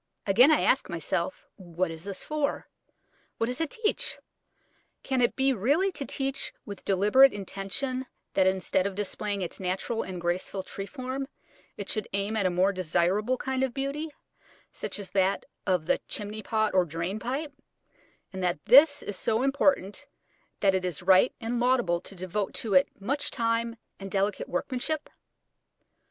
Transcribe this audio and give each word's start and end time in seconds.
Again 0.25 0.49
I 0.49 0.61
ask 0.61 0.89
myself, 0.89 1.45
What 1.57 1.91
is 1.91 2.05
this 2.05 2.23
for? 2.23 2.67
What 3.37 3.45
does 3.45 3.61
it 3.61 3.69
teach? 3.69 4.17
Can 5.03 5.21
it 5.21 5.35
be 5.35 5.53
really 5.53 5.91
to 5.91 6.05
teach 6.07 6.51
with 6.65 6.83
deliberate 6.83 7.31
intention 7.31 8.07
that 8.33 8.47
instead 8.47 8.87
of 8.87 8.95
displaying 8.95 9.43
its 9.43 9.59
natural 9.59 10.01
and 10.01 10.19
graceful 10.19 10.63
tree 10.63 10.87
form 10.87 11.27
it 11.77 11.87
should 11.87 12.07
aim 12.13 12.35
at 12.35 12.47
a 12.47 12.49
more 12.49 12.73
desirable 12.73 13.37
kind 13.37 13.61
of 13.61 13.75
beauty, 13.75 14.09
such 14.73 14.97
as 14.97 15.11
that 15.11 15.45
of 15.67 15.85
the 15.85 16.01
chimney 16.07 16.41
pot 16.41 16.73
or 16.73 16.83
drain 16.83 17.19
pipe, 17.19 17.53
and 18.33 18.41
that 18.41 18.57
this 18.65 19.03
is 19.03 19.15
so 19.15 19.43
important 19.43 20.07
that 20.61 20.73
it 20.73 20.83
is 20.83 21.03
right 21.03 21.31
and 21.39 21.59
laudable 21.59 22.01
to 22.01 22.15
devote 22.15 22.55
to 22.55 22.73
it 22.73 22.89
much 22.99 23.29
time 23.29 23.75
and 23.99 24.09
delicate 24.09 24.49
workmanship? 24.49 25.11